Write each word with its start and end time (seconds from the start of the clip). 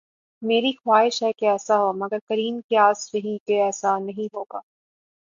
میری 0.41 0.71
خواہش 0.75 1.21
ہے 1.23 1.31
کہ 1.33 1.45
ایسا 1.45 1.77
ہو 1.79 1.91
مگر 1.93 2.17
قرین 2.27 2.59
قیاس 2.69 3.13
یہی 3.15 3.37
کہ 3.45 3.61
ایسا 3.61 3.97
نہیں 3.99 4.27
ہو 4.33 4.43
گا۔ 4.43 4.59